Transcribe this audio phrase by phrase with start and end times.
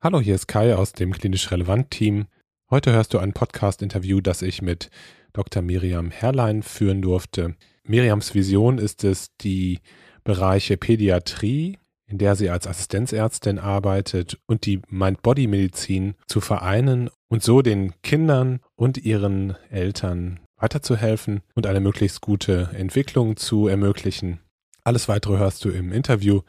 [0.00, 2.26] Hallo, hier ist Kai aus dem Klinisch Relevant Team.
[2.70, 4.90] Heute hörst du ein Podcast-Interview, das ich mit
[5.32, 5.60] Dr.
[5.60, 7.56] Miriam Herrlein führen durfte.
[7.82, 9.80] Miriams Vision ist es, die
[10.22, 17.60] Bereiche Pädiatrie, in der sie als Assistenzärztin arbeitet, und die Mind-Body-Medizin zu vereinen und so
[17.60, 24.38] den Kindern und ihren Eltern weiterzuhelfen und eine möglichst gute Entwicklung zu ermöglichen.
[24.84, 26.42] Alles weitere hörst du im Interview.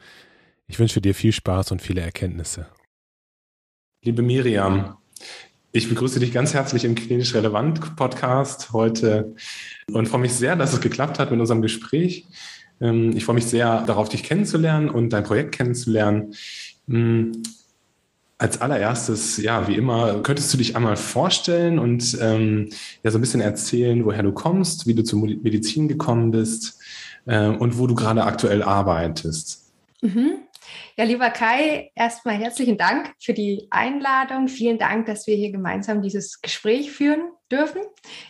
[0.68, 2.68] Ich wünsche dir viel Spaß und viele Erkenntnisse.
[4.02, 4.96] Liebe Miriam,
[5.72, 9.34] ich begrüße dich ganz herzlich im Klinisch Relevant Podcast heute
[9.92, 12.24] und freue mich sehr, dass es geklappt hat mit unserem Gespräch.
[12.80, 16.32] Ähm, ich freue mich sehr darauf, dich kennenzulernen und dein Projekt kennenzulernen.
[16.88, 17.42] Hm,
[18.38, 22.70] als allererstes, ja, wie immer, könntest du dich einmal vorstellen und ähm,
[23.02, 26.80] ja so ein bisschen erzählen, woher du kommst, wie du zur Medizin gekommen bist
[27.26, 29.70] äh, und wo du gerade aktuell arbeitest.
[30.00, 30.38] Mhm.
[31.00, 34.48] Ja, lieber Kai, erstmal herzlichen Dank für die Einladung.
[34.48, 37.80] Vielen Dank, dass wir hier gemeinsam dieses Gespräch führen dürfen.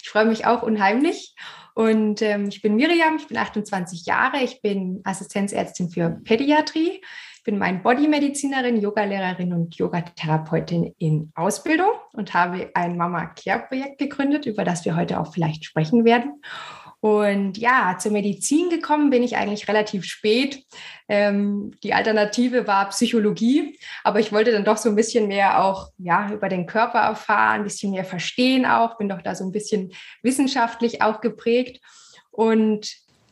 [0.00, 1.34] Ich freue mich auch unheimlich.
[1.74, 7.00] Und ähm, ich bin Miriam, ich bin 28 Jahre, ich bin Assistenzärztin für Pädiatrie,
[7.34, 13.98] ich bin mein Bodymedizinerin, Yogalehrerin und Yogatherapeutin in Ausbildung und habe ein Mama Care Projekt
[13.98, 16.40] gegründet, über das wir heute auch vielleicht sprechen werden.
[17.00, 20.62] Und ja, zur Medizin gekommen bin ich eigentlich relativ spät.
[21.08, 25.88] Ähm, die Alternative war Psychologie, aber ich wollte dann doch so ein bisschen mehr auch
[25.96, 29.52] ja, über den Körper erfahren, ein bisschen mehr verstehen auch, bin doch da so ein
[29.52, 31.80] bisschen wissenschaftlich auch geprägt
[32.30, 32.86] und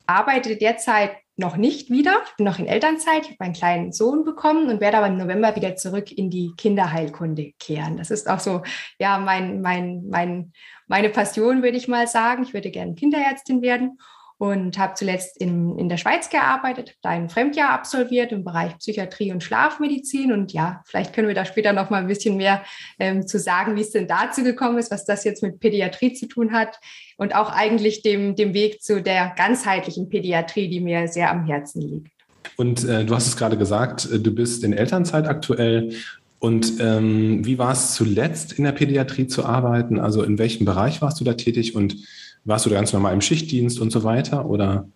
[0.06, 2.20] arbeite derzeit noch nicht wieder.
[2.26, 3.22] Ich bin noch in Elternzeit.
[3.22, 6.52] Ich habe einen kleinen Sohn bekommen und werde aber im November wieder zurück in die
[6.56, 7.96] Kinderheilkunde kehren.
[7.96, 8.62] Das ist auch so,
[8.98, 10.52] ja, mein, mein, mein
[10.88, 12.42] meine Passion, würde ich mal sagen.
[12.42, 13.98] Ich würde gerne Kinderärztin werden
[14.38, 19.32] und habe zuletzt in, in der Schweiz gearbeitet, da ein Fremdjahr absolviert im Bereich Psychiatrie
[19.32, 20.32] und Schlafmedizin.
[20.32, 22.62] Und ja, vielleicht können wir da später noch mal ein bisschen mehr
[23.00, 26.28] ähm, zu sagen, wie es denn dazu gekommen ist, was das jetzt mit Pädiatrie zu
[26.28, 26.78] tun hat
[27.16, 31.82] und auch eigentlich dem, dem Weg zu der ganzheitlichen Pädiatrie, die mir sehr am Herzen
[31.82, 32.12] liegt.
[32.56, 35.94] Und äh, du hast es gerade gesagt, äh, du bist in Elternzeit aktuell
[36.40, 39.98] und ähm, wie war es zuletzt in der Pädiatrie zu arbeiten?
[39.98, 41.96] Also in welchem Bereich warst du da tätig und
[42.44, 44.46] warst du da ganz normal im Schichtdienst und so weiter?
[44.46, 44.88] Oder?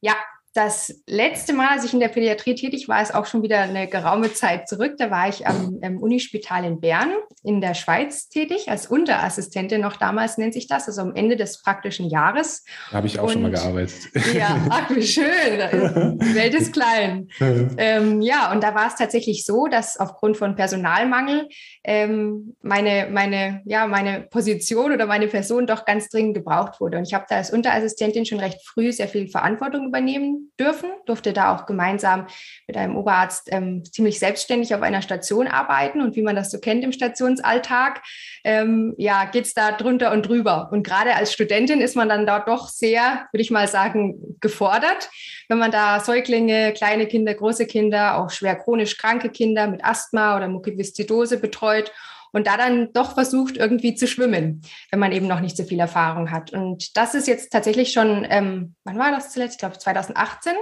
[0.00, 0.14] Ja,
[0.52, 3.86] das letzte Mal, als ich in der Pädiatrie tätig war, ist auch schon wieder eine
[3.86, 4.94] geraume Zeit zurück.
[4.98, 7.12] Da war ich am, am Unispital in Bern
[7.44, 11.62] in der Schweiz tätig, als Unterassistentin noch damals nennt sich das, also am Ende des
[11.62, 12.64] praktischen Jahres.
[12.90, 14.10] Da habe ich auch Und, schon mal gearbeitet.
[14.34, 16.18] Ja, ach, wie schön.
[16.18, 17.28] Die Welt ist klein.
[17.78, 21.48] ähm, ja, und da war es tatsächlich so, dass aufgrund von Personalmangel
[21.84, 26.98] ähm, meine, meine, ja, meine Position oder meine Person doch ganz dringend gebraucht wurde.
[26.98, 31.32] Und ich habe da als Unterassistentin schon recht früh sehr viel Verantwortung übernehmen dürfen, durfte
[31.32, 32.26] da auch gemeinsam
[32.66, 36.00] mit einem Oberarzt ähm, ziemlich selbstständig auf einer Station arbeiten.
[36.00, 38.02] Und wie man das so kennt im Stationsalltag,
[38.44, 40.68] ähm, ja, geht es da drunter und drüber.
[40.72, 45.10] Und gerade als Studentin ist man dann dort doch sehr, würde ich mal sagen, gefordert,
[45.48, 50.36] wenn man da Säuglinge, kleine Kinder, große Kinder, auch schwer chronisch kranke Kinder mit Asthma
[50.36, 51.92] oder Mukoviszidose betreut
[52.32, 55.80] und da dann doch versucht, irgendwie zu schwimmen, wenn man eben noch nicht so viel
[55.80, 56.52] Erfahrung hat.
[56.52, 59.54] Und das ist jetzt tatsächlich schon, ähm, wann war das zuletzt?
[59.54, 60.52] Ich glaube 2018.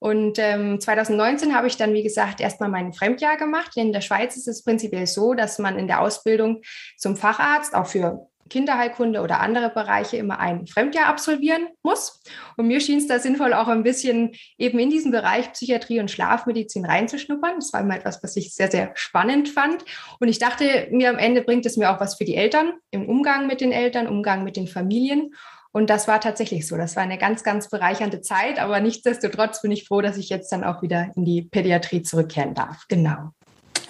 [0.00, 3.76] Und ähm, 2019 habe ich dann, wie gesagt, erstmal mein Fremdjahr gemacht.
[3.76, 6.62] In der Schweiz ist es prinzipiell so, dass man in der Ausbildung
[6.96, 12.22] zum Facharzt auch für Kinderheilkunde oder andere Bereiche immer ein Fremdjahr absolvieren muss.
[12.56, 16.10] Und mir schien es da sinnvoll, auch ein bisschen eben in diesen Bereich Psychiatrie und
[16.10, 17.56] Schlafmedizin reinzuschnuppern.
[17.56, 19.84] Das war immer etwas, was ich sehr, sehr spannend fand.
[20.20, 23.08] Und ich dachte, mir am Ende bringt es mir auch was für die Eltern, im
[23.08, 25.34] Umgang mit den Eltern, Umgang mit den Familien.
[25.70, 26.76] Und das war tatsächlich so.
[26.76, 28.58] Das war eine ganz, ganz bereichernde Zeit.
[28.58, 32.54] Aber nichtsdestotrotz bin ich froh, dass ich jetzt dann auch wieder in die Pädiatrie zurückkehren
[32.54, 32.86] darf.
[32.88, 33.32] Genau.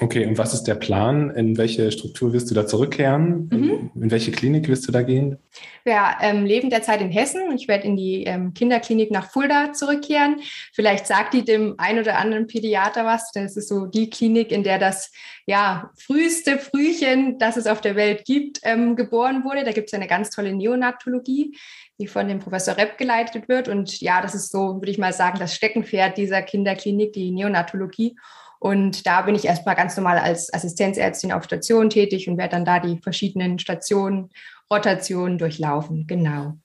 [0.00, 1.31] Okay, und was ist der Plan?
[1.31, 3.49] In welche Struktur wirst du da zurückkehren?
[3.50, 3.91] Mhm.
[4.00, 5.39] In welche Klinik wirst du da gehen?
[5.85, 9.73] Wir ähm, leben derzeit in Hessen und ich werde in die ähm, Kinderklinik nach Fulda
[9.73, 10.37] zurückkehren.
[10.73, 13.33] Vielleicht sagt die dem ein oder anderen Pädiater was.
[13.33, 15.11] Das ist so die Klinik, in der das
[15.47, 19.65] ja, früheste Frühchen, das es auf der Welt gibt, ähm, geboren wurde.
[19.65, 21.56] Da gibt es eine ganz tolle Neonatologie,
[21.99, 23.67] die von dem Professor Repp geleitet wird.
[23.67, 28.15] Und ja, das ist so, würde ich mal sagen, das Steckenpferd dieser Kinderklinik, die Neonatologie.
[28.59, 32.65] Und da bin ich erstmal ganz normal als Assistenzärztin auf Station tätig und werde dann
[32.65, 34.31] da die verschiedenen Stationen,
[34.71, 36.07] Rotationen durchlaufen.
[36.07, 36.57] Genau.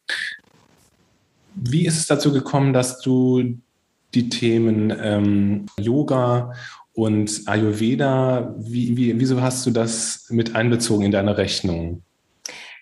[1.55, 3.57] Wie ist es dazu gekommen, dass du
[4.13, 6.53] die Themen ähm, Yoga
[6.93, 12.03] und Ayurveda, wie, wie, wieso hast du das mit einbezogen in deine Rechnung?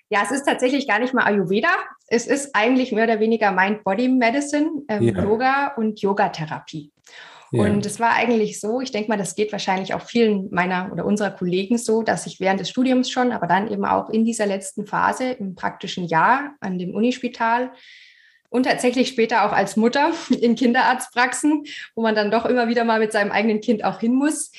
[0.10, 1.70] Ja, es ist tatsächlich gar nicht mal Ayurveda.
[2.08, 5.24] Es ist eigentlich mehr oder weniger Mind-Body-Medicine, ähm, ja.
[5.24, 6.92] Yoga und Yogatherapie.
[7.60, 11.06] Und es war eigentlich so, ich denke mal, das geht wahrscheinlich auch vielen meiner oder
[11.06, 14.46] unserer Kollegen so, dass ich während des Studiums schon, aber dann eben auch in dieser
[14.46, 17.72] letzten Phase im praktischen Jahr an dem Unispital
[18.50, 20.12] und tatsächlich später auch als Mutter
[20.42, 21.66] in Kinderarztpraxen,
[21.96, 24.52] wo man dann doch immer wieder mal mit seinem eigenen Kind auch hin muss,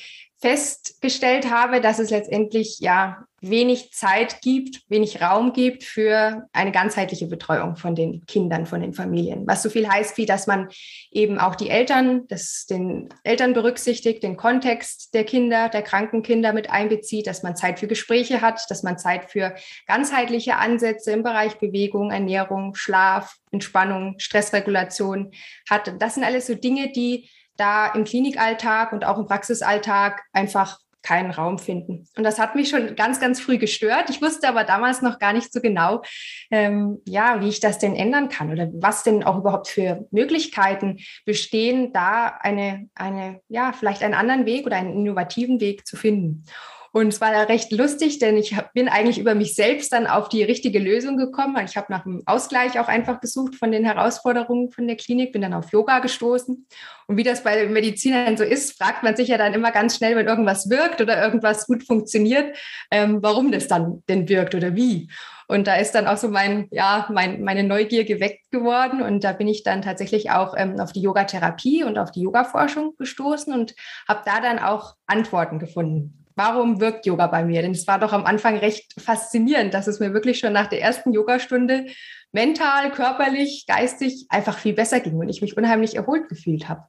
[0.43, 7.27] festgestellt habe, dass es letztendlich ja wenig Zeit gibt, wenig Raum gibt für eine ganzheitliche
[7.27, 9.47] Betreuung von den Kindern, von den Familien.
[9.47, 10.67] Was so viel heißt, wie dass man
[11.11, 16.51] eben auch die Eltern, das, den Eltern berücksichtigt, den Kontext der Kinder, der kranken Kinder
[16.51, 19.55] mit einbezieht, dass man Zeit für Gespräche hat, dass man Zeit für
[19.87, 25.31] ganzheitliche Ansätze im Bereich Bewegung, Ernährung, Schlaf, Entspannung, Stressregulation
[25.69, 25.93] hat.
[25.99, 31.31] Das sind alles so Dinge, die da im Klinikalltag und auch im Praxisalltag einfach keinen
[31.31, 32.07] Raum finden.
[32.15, 34.09] Und das hat mich schon ganz, ganz früh gestört.
[34.09, 36.01] Ich wusste aber damals noch gar nicht so genau,
[36.49, 40.99] ähm, ja, wie ich das denn ändern kann oder was denn auch überhaupt für Möglichkeiten
[41.25, 46.45] bestehen, da eine, eine, ja, vielleicht einen anderen Weg oder einen innovativen Weg zu finden.
[46.95, 50.43] Und es war recht lustig, denn ich bin eigentlich über mich selbst dann auf die
[50.43, 51.65] richtige Lösung gekommen.
[51.65, 55.41] Ich habe nach einem Ausgleich auch einfach gesucht von den Herausforderungen von der Klinik, bin
[55.41, 56.67] dann auf Yoga gestoßen.
[57.07, 60.15] Und wie das bei Medizinern so ist, fragt man sich ja dann immer ganz schnell,
[60.15, 62.55] wenn irgendwas wirkt oder irgendwas gut funktioniert,
[62.91, 65.09] ähm, warum das dann denn wirkt oder wie.
[65.47, 69.01] Und da ist dann auch so mein, ja, mein, meine Neugier geweckt geworden.
[69.01, 72.93] Und da bin ich dann tatsächlich auch ähm, auf die Yogatherapie und auf die Yoga-Forschung
[72.99, 73.73] gestoßen und
[74.07, 77.61] habe da dann auch Antworten gefunden warum wirkt Yoga bei mir?
[77.61, 80.81] Denn es war doch am Anfang recht faszinierend, dass es mir wirklich schon nach der
[80.81, 81.85] ersten Yogastunde
[82.31, 86.83] mental, körperlich, geistig einfach viel besser ging und ich mich unheimlich erholt gefühlt habe.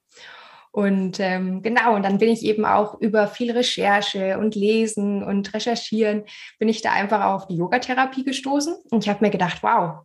[0.75, 5.55] Und ähm, genau, und dann bin ich eben auch über viel Recherche und Lesen und
[5.55, 6.25] Recherchieren,
[6.59, 8.75] bin ich da einfach auf die Yogatherapie gestoßen.
[8.91, 10.01] Und ich habe mir gedacht, wow,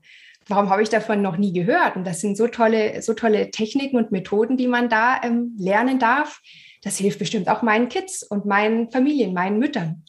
[0.48, 1.96] warum habe ich davon noch nie gehört?
[1.96, 5.98] Und das sind so tolle, so tolle Techniken und Methoden, die man da ähm, lernen
[5.98, 6.40] darf
[6.82, 10.04] das hilft bestimmt auch meinen Kids und meinen Familien, meinen Müttern.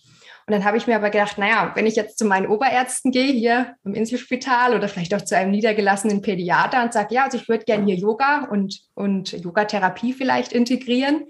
[0.47, 3.33] Und dann habe ich mir aber gedacht, naja, wenn ich jetzt zu meinen Oberärzten gehe,
[3.33, 7.49] hier im Inselspital oder vielleicht auch zu einem niedergelassenen Pädiater und sage, ja, also ich
[7.49, 11.26] würde gerne hier Yoga und, und Yogatherapie vielleicht integrieren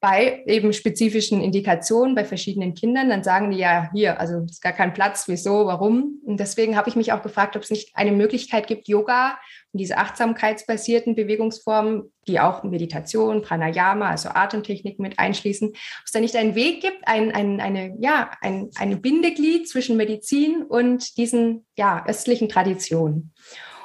[0.00, 4.72] bei eben spezifischen Indikationen bei verschiedenen Kindern, dann sagen die ja, hier, also ist gar
[4.72, 6.20] kein Platz, wieso, warum.
[6.24, 9.38] Und deswegen habe ich mich auch gefragt, ob es nicht eine Möglichkeit gibt, Yoga
[9.72, 15.76] und diese achtsamkeitsbasierten Bewegungsformen, die auch Meditation, Pranayama, also Atemtechnik mit einschließen, ob
[16.06, 20.62] es da nicht einen Weg gibt, ein, ein, eine, ja, ein, ein Bindeglied zwischen Medizin
[20.62, 23.32] und diesen ja, östlichen Traditionen.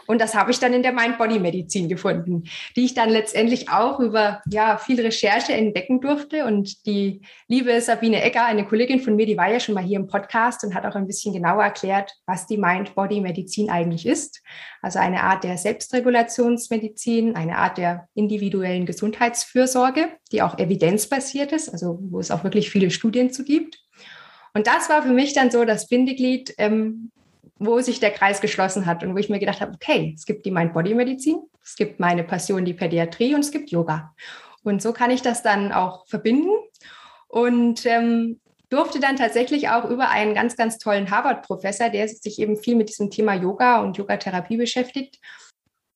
[0.07, 2.43] Und das habe ich dann in der Mind-Body-Medizin gefunden,
[2.75, 6.45] die ich dann letztendlich auch über ja, viel Recherche entdecken durfte.
[6.45, 10.00] Und die liebe Sabine Egger, eine Kollegin von mir, die war ja schon mal hier
[10.00, 14.41] im Podcast und hat auch ein bisschen genauer erklärt, was die Mind-Body-Medizin eigentlich ist.
[14.81, 22.00] Also eine Art der Selbstregulationsmedizin, eine Art der individuellen Gesundheitsfürsorge, die auch evidenzbasiert ist, also
[22.01, 23.79] wo es auch wirklich viele Studien zu gibt.
[24.53, 27.12] Und das war für mich dann so das Bindeglied, ähm,
[27.57, 30.45] wo sich der Kreis geschlossen hat und wo ich mir gedacht habe, okay, es gibt
[30.45, 34.13] die Mind-Body-Medizin, es gibt meine Passion, die Pädiatrie und es gibt Yoga.
[34.63, 36.51] Und so kann ich das dann auch verbinden
[37.27, 42.57] und ähm, durfte dann tatsächlich auch über einen ganz, ganz tollen Harvard-Professor, der sich eben
[42.57, 45.19] viel mit diesem Thema Yoga und Yogatherapie beschäftigt,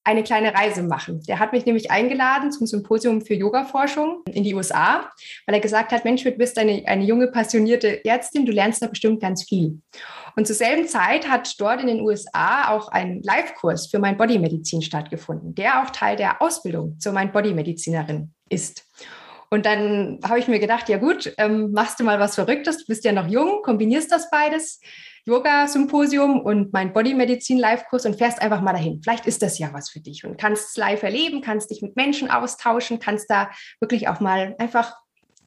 [0.10, 1.22] eine kleine Reise machen.
[1.28, 5.12] Der hat mich nämlich eingeladen zum Symposium für Yoga-Forschung in die USA,
[5.46, 8.88] weil er gesagt hat, Mensch, du bist eine, eine junge, passionierte Ärztin, du lernst da
[8.88, 9.80] bestimmt ganz viel.
[10.36, 14.40] Und zur selben Zeit hat dort in den USA auch ein Live-Kurs für Mind Body
[14.40, 18.88] Medizin stattgefunden, der auch Teil der Ausbildung zur Mind Body Medizinerin ist.
[19.52, 22.86] Und dann habe ich mir gedacht, ja gut, ähm, machst du mal was Verrücktes, du
[22.88, 24.80] bist ja noch jung, kombinierst das beides,
[25.26, 29.02] Yoga-Symposium und mein Bodymedizin-Live-Kurs und fährst einfach mal dahin.
[29.04, 31.96] Vielleicht ist das ja was für dich und kannst es live erleben, kannst dich mit
[31.96, 33.50] Menschen austauschen, kannst da
[33.80, 34.96] wirklich auch mal einfach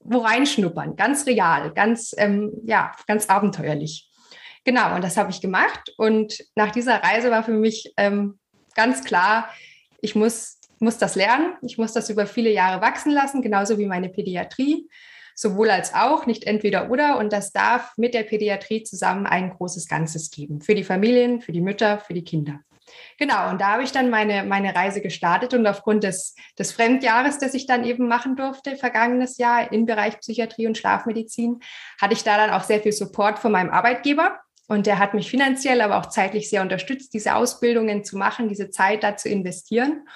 [0.04, 4.10] wo reinschnuppern, ganz real, ganz, ähm, ja, ganz abenteuerlich.
[4.64, 5.94] Genau, und das habe ich gemacht.
[5.96, 8.40] Und nach dieser Reise war für mich ähm,
[8.74, 9.48] ganz klar,
[10.00, 13.86] ich muss muss das lernen, ich muss das über viele Jahre wachsen lassen, genauso wie
[13.86, 14.88] meine Pädiatrie,
[15.34, 17.18] sowohl als auch, nicht entweder oder.
[17.18, 21.52] Und das darf mit der Pädiatrie zusammen ein großes Ganzes geben, für die Familien, für
[21.52, 22.60] die Mütter, für die Kinder.
[23.18, 27.38] Genau, und da habe ich dann meine, meine Reise gestartet und aufgrund des, des Fremdjahres,
[27.38, 31.60] das ich dann eben machen durfte, vergangenes Jahr im Bereich Psychiatrie und Schlafmedizin,
[32.00, 34.40] hatte ich da dann auch sehr viel Support von meinem Arbeitgeber.
[34.68, 38.70] Und der hat mich finanziell, aber auch zeitlich sehr unterstützt, diese Ausbildungen zu machen, diese
[38.70, 40.06] Zeit da zu investieren.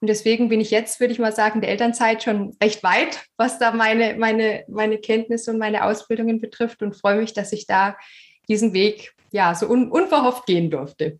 [0.00, 3.58] Und deswegen bin ich jetzt, würde ich mal sagen, der Elternzeit schon recht weit, was
[3.58, 7.96] da meine, meine, meine Kenntnisse und meine Ausbildungen betrifft und freue mich, dass ich da
[8.48, 11.18] diesen Weg ja so un, unverhofft gehen durfte.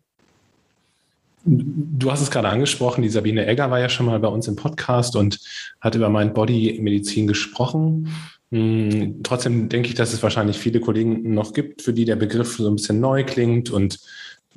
[1.43, 4.55] Du hast es gerade angesprochen, die Sabine Egger war ja schon mal bei uns im
[4.55, 5.39] Podcast und
[5.79, 8.09] hat über Mind Body Medizin gesprochen.
[8.51, 12.57] Hm, trotzdem denke ich, dass es wahrscheinlich viele Kollegen noch gibt, für die der Begriff
[12.57, 13.99] so ein bisschen neu klingt und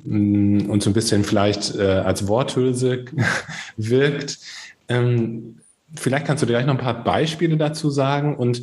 [0.03, 3.05] und so ein bisschen vielleicht äh, als Worthülse
[3.77, 4.39] wirkt.
[4.87, 5.57] Ähm,
[5.95, 8.35] vielleicht kannst du dir gleich noch ein paar Beispiele dazu sagen.
[8.35, 8.61] Und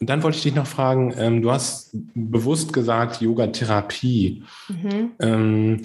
[0.00, 4.42] dann wollte ich dich noch fragen, ähm, du hast bewusst gesagt Yoga-Therapie.
[4.68, 5.10] Mhm.
[5.20, 5.82] Ähm,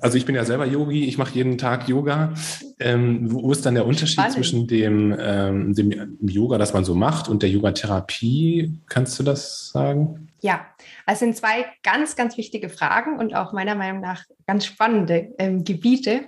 [0.00, 2.32] also ich bin ja selber Yogi, ich mache jeden Tag Yoga.
[2.78, 4.34] Ähm, wo ist dann der Unterschied Spannend.
[4.34, 8.72] zwischen dem, ähm, dem Yoga, das man so macht, und der Yoga-Therapie?
[8.88, 10.28] Kannst du das sagen?
[10.40, 10.60] Ja,
[11.06, 15.64] also sind zwei ganz, ganz wichtige Fragen und auch meiner Meinung nach ganz spannende ähm,
[15.64, 16.26] Gebiete.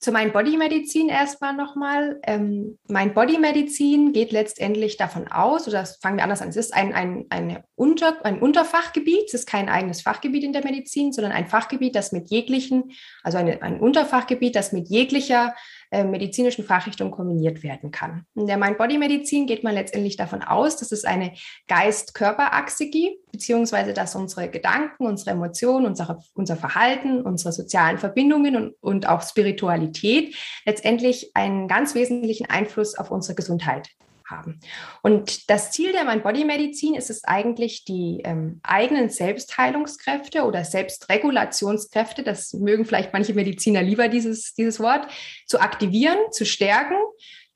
[0.00, 2.20] Zu Mind Body Medizin erstmal nochmal.
[2.24, 6.74] Ähm, Mind Body Medizin geht letztendlich davon aus, oder fangen wir anders an, es ist
[6.74, 11.32] ein, ein, eine Unter, ein Unterfachgebiet, es ist kein eigenes Fachgebiet in der Medizin, sondern
[11.32, 15.54] ein Fachgebiet, das mit jeglichen, also eine, ein Unterfachgebiet, das mit jeglicher
[15.94, 18.26] äh, medizinischen Fachrichtungen kombiniert werden kann.
[18.34, 21.34] In der Mind-Body-Medizin geht man letztendlich davon aus, dass es eine
[21.68, 28.74] Geist-Körper-Achse gibt, beziehungsweise dass unsere Gedanken, unsere Emotionen, unsere, unser Verhalten, unsere sozialen Verbindungen und,
[28.80, 30.34] und auch Spiritualität
[30.66, 33.88] letztendlich einen ganz wesentlichen Einfluss auf unsere Gesundheit
[34.28, 34.60] haben.
[35.02, 42.52] Und das Ziel der Mind-Body-Medizin ist es eigentlich, die ähm, eigenen Selbstheilungskräfte oder Selbstregulationskräfte, das
[42.52, 45.06] mögen vielleicht manche Mediziner lieber dieses, dieses Wort,
[45.46, 46.96] zu aktivieren, zu stärken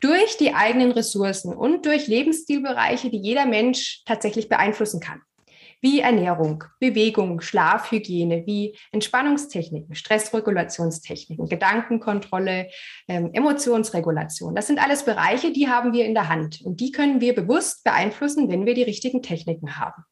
[0.01, 5.23] durch die eigenen Ressourcen und durch Lebensstilbereiche, die jeder Mensch tatsächlich beeinflussen kann
[5.81, 12.69] wie Ernährung, Bewegung, Schlafhygiene, wie Entspannungstechniken, Stressregulationstechniken, Gedankenkontrolle,
[13.07, 14.55] ähm, Emotionsregulation.
[14.55, 17.85] Das sind alles Bereiche, die haben wir in der Hand und die können wir bewusst
[17.85, 20.05] beeinflussen, wenn wir die richtigen Techniken haben.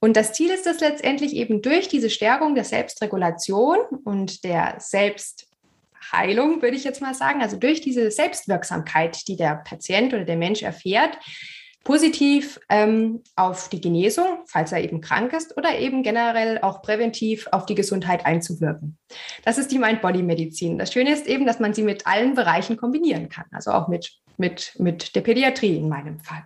[0.00, 6.62] Und das Ziel ist es letztendlich eben durch diese Stärkung der Selbstregulation und der Selbstheilung,
[6.62, 10.62] würde ich jetzt mal sagen, also durch diese Selbstwirksamkeit, die der Patient oder der Mensch
[10.62, 11.18] erfährt,
[11.84, 17.48] positiv ähm, auf die Genesung, falls er eben krank ist, oder eben generell auch präventiv
[17.52, 18.98] auf die Gesundheit einzuwirken.
[19.44, 20.78] Das ist die Mind-Body-Medizin.
[20.78, 24.12] Das Schöne ist eben, dass man sie mit allen Bereichen kombinieren kann, also auch mit,
[24.36, 26.44] mit, mit der Pädiatrie in meinem Fall.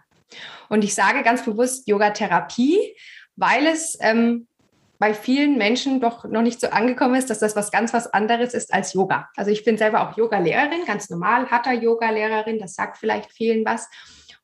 [0.69, 2.97] Und ich sage ganz bewusst Yoga-Therapie,
[3.37, 4.47] weil es ähm,
[4.99, 8.55] bei vielen Menschen doch noch nicht so angekommen ist, dass das was ganz was anderes
[8.55, 9.29] ist als Yoga.
[9.37, 13.89] Also ich bin selber auch Yoga-Lehrerin, ganz normal, Hatha-Yoga-Lehrerin, das sagt vielleicht vielen was.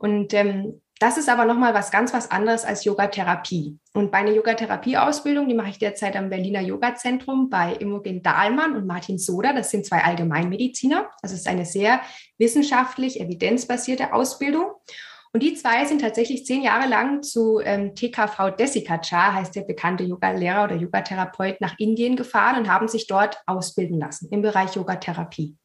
[0.00, 3.78] Und ähm, das ist aber nochmal was ganz was anderes als Yogatherapie.
[3.94, 8.86] Und bei einer Yogatherapie-Ausbildung, die mache ich derzeit am Berliner Yoga-Zentrum bei Imogen Dahlmann und
[8.86, 9.52] Martin Soda.
[9.52, 11.10] Das sind zwei Allgemeinmediziner.
[11.22, 12.00] Das ist eine sehr
[12.38, 14.72] wissenschaftlich, evidenzbasierte Ausbildung.
[15.32, 20.04] Und die zwei sind tatsächlich zehn Jahre lang zu ähm, TKV Desikachar, heißt der bekannte
[20.04, 25.56] Yoga-Lehrer oder Yogatherapeut, nach Indien gefahren und haben sich dort ausbilden lassen im Bereich Yogatherapie.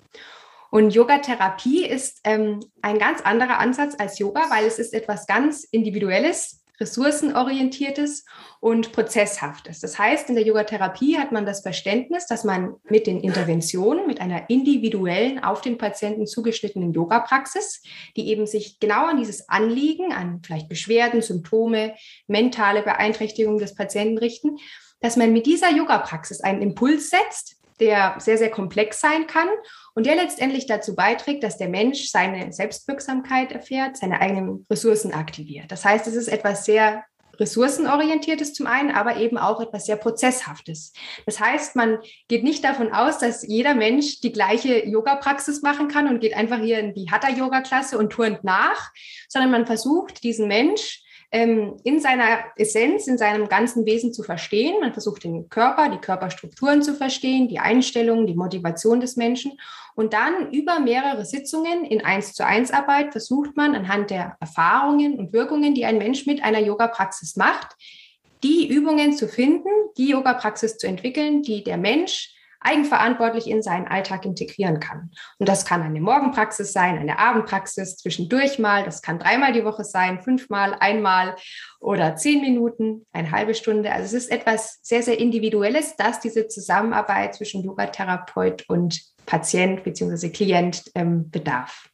[0.71, 5.63] Und Yoga-Therapie ist ähm, ein ganz anderer Ansatz als Yoga, weil es ist etwas ganz
[5.63, 8.25] Individuelles, ressourcenorientiertes
[8.59, 9.79] und prozesshaftes.
[9.79, 14.19] Das heißt, in der Yoga-Therapie hat man das Verständnis, dass man mit den Interventionen, mit
[14.19, 17.81] einer individuellen, auf den Patienten zugeschnittenen Yoga-Praxis,
[18.17, 21.95] die eben sich genau an dieses Anliegen, an vielleicht Beschwerden, Symptome,
[22.27, 24.57] mentale Beeinträchtigungen des Patienten richten,
[24.99, 29.47] dass man mit dieser Yoga-Praxis einen Impuls setzt, der sehr, sehr komplex sein kann
[29.95, 35.71] und der letztendlich dazu beiträgt, dass der Mensch seine Selbstwirksamkeit erfährt, seine eigenen Ressourcen aktiviert.
[35.71, 37.03] Das heißt, es ist etwas sehr
[37.39, 40.93] ressourcenorientiertes zum einen, aber eben auch etwas sehr prozesshaftes.
[41.25, 46.07] Das heißt, man geht nicht davon aus, dass jeder Mensch die gleiche Yoga-Praxis machen kann
[46.07, 48.91] und geht einfach hier in die Hatha-Yoga-Klasse und turnt nach,
[49.27, 54.79] sondern man versucht, diesen Mensch ähm, in seiner Essenz, in seinem ganzen Wesen zu verstehen.
[54.79, 59.53] Man versucht den Körper, die Körperstrukturen zu verstehen, die Einstellungen, die Motivation des Menschen.
[59.95, 65.17] Und dann über mehrere Sitzungen in eins zu eins Arbeit versucht man anhand der Erfahrungen
[65.17, 67.75] und Wirkungen, die ein Mensch mit einer Yoga-Praxis macht,
[68.43, 74.25] die Übungen zu finden, die Yoga-Praxis zu entwickeln, die der Mensch eigenverantwortlich in seinen Alltag
[74.25, 75.11] integrieren kann.
[75.37, 79.83] Und das kann eine Morgenpraxis sein, eine Abendpraxis, zwischendurch mal, das kann dreimal die Woche
[79.83, 81.35] sein, fünfmal, einmal
[81.79, 83.91] oder zehn Minuten, eine halbe Stunde.
[83.91, 90.29] Also es ist etwas sehr, sehr Individuelles, dass diese Zusammenarbeit zwischen Yogatherapeut und Patient bzw.
[90.29, 91.89] Klient ähm, bedarf.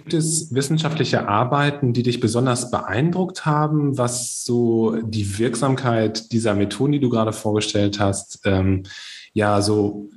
[0.00, 6.92] Gibt es wissenschaftliche Arbeiten, die dich besonders beeindruckt haben, was so die Wirksamkeit dieser Methoden,
[6.92, 8.84] die du gerade vorgestellt hast, ähm,
[9.32, 10.08] ja so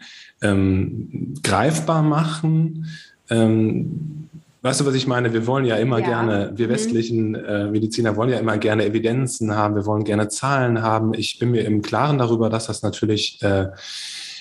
[0.42, 2.88] ähm, greifbar machen?
[3.30, 4.30] Ähm,
[4.62, 5.34] weißt du, was ich meine?
[5.34, 6.06] Wir wollen ja immer ja.
[6.06, 6.72] gerne, wir mhm.
[6.72, 11.14] westlichen äh, Mediziner wollen ja immer gerne Evidenzen haben, wir wollen gerne Zahlen haben.
[11.14, 13.68] Ich bin mir im Klaren darüber, dass das natürlich äh,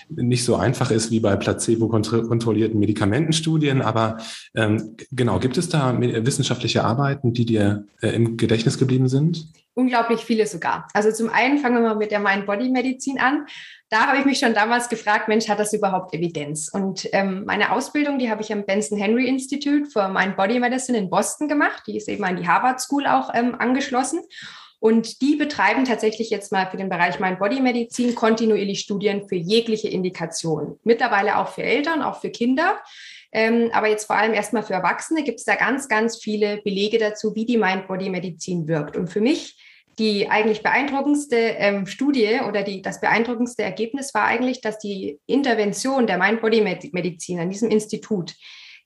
[0.08, 3.82] nicht so einfach ist wie bei placebo-kontrollierten Medikamentenstudien.
[3.82, 4.18] Aber
[4.54, 9.46] ähm, genau, gibt es da wissenschaftliche Arbeiten, die dir äh, im Gedächtnis geblieben sind?
[9.74, 10.86] Unglaublich viele sogar.
[10.92, 13.46] Also zum einen fangen wir mal mit der Mind-Body-Medizin an.
[13.88, 16.68] Da habe ich mich schon damals gefragt, Mensch, hat das überhaupt Evidenz?
[16.72, 20.98] Und ähm, meine Ausbildung, die habe ich am Benson Henry Institute for Mind Body Medicine
[20.98, 21.84] in Boston gemacht.
[21.86, 24.20] Die ist eben an die Harvard School auch ähm, angeschlossen.
[24.82, 30.76] Und die betreiben tatsächlich jetzt mal für den Bereich Mind-Body-Medizin kontinuierlich Studien für jegliche Indikation.
[30.82, 32.80] Mittlerweile auch für Eltern, auch für Kinder.
[33.30, 36.98] Ähm, aber jetzt vor allem erstmal für Erwachsene gibt es da ganz, ganz viele Belege
[36.98, 38.96] dazu, wie die Mind-Body-Medizin wirkt.
[38.96, 39.56] Und für mich
[40.00, 46.08] die eigentlich beeindruckendste ähm, Studie oder die, das beeindruckendste Ergebnis war eigentlich, dass die Intervention
[46.08, 48.34] der Mind-Body-Medizin an diesem Institut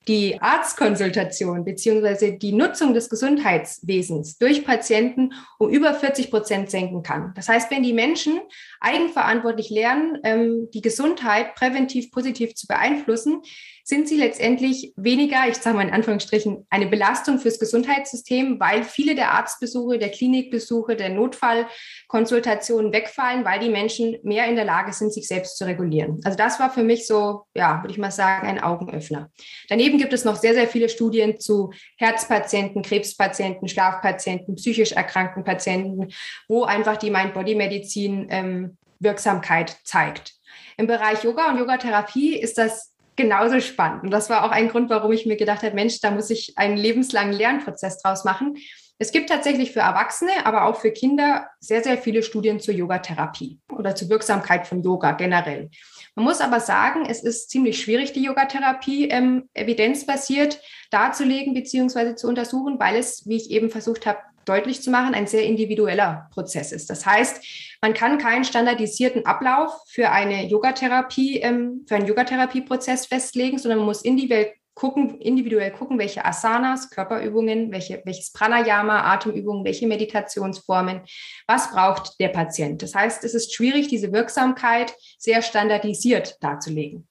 [0.09, 7.33] die Arztkonsultation beziehungsweise die Nutzung des Gesundheitswesens durch Patienten um über 40 Prozent senken kann.
[7.35, 8.41] Das heißt, wenn die Menschen
[8.81, 13.43] eigenverantwortlich lernen, ähm, die Gesundheit präventiv positiv zu beeinflussen,
[13.89, 19.15] sind sie letztendlich weniger, ich sage mal in Anführungsstrichen, eine Belastung fürs Gesundheitssystem, weil viele
[19.15, 25.13] der Arztbesuche, der Klinikbesuche, der Notfallkonsultationen wegfallen, weil die Menschen mehr in der Lage sind,
[25.13, 26.21] sich selbst zu regulieren.
[26.25, 29.31] Also das war für mich so, ja, würde ich mal sagen, ein Augenöffner.
[29.69, 36.09] Daneben gibt es noch sehr, sehr viele Studien zu Herzpatienten, Krebspatienten, Schlafpatienten, psychisch erkrankten Patienten,
[36.49, 40.35] wo einfach die Mind-Body-Medizin ähm, Wirksamkeit zeigt.
[40.77, 44.05] Im Bereich Yoga und Yogatherapie ist das genauso spannend.
[44.05, 46.57] Und das war auch ein Grund, warum ich mir gedacht habe, Mensch, da muss ich
[46.57, 48.57] einen lebenslangen Lernprozess draus machen.
[48.99, 53.59] Es gibt tatsächlich für Erwachsene, aber auch für Kinder sehr, sehr viele Studien zur Yogatherapie
[53.71, 55.71] oder zur Wirksamkeit von Yoga generell.
[56.15, 62.15] Man muss aber sagen, es ist ziemlich schwierig, die Yogatherapie ähm, evidenzbasiert darzulegen bzw.
[62.15, 66.29] zu untersuchen, weil es, wie ich eben versucht habe, deutlich zu machen, ein sehr individueller
[66.33, 66.89] Prozess ist.
[66.89, 67.45] Das heißt,
[67.83, 73.87] man kann keinen standardisierten Ablauf für eine Yogatherapie, ähm, für einen Yogatherapieprozess festlegen, sondern man
[73.87, 81.01] muss individuell gucken, individuell gucken, welche Asanas, Körperübungen, welche, welches Pranayama, Atemübungen, welche Meditationsformen,
[81.47, 82.83] was braucht der Patient.
[82.83, 87.09] Das heißt, es ist schwierig, diese Wirksamkeit sehr standardisiert darzulegen.